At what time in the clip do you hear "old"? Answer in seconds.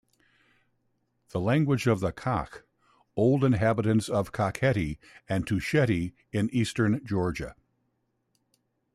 3.15-3.43